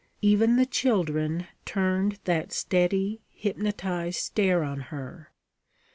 [0.23, 5.31] Even the children turned that steady, hypnotized stare on her.